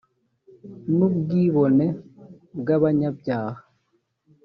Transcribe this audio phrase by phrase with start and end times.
[0.95, 1.85] n ubwibone
[2.59, 3.61] bw abanyabyaha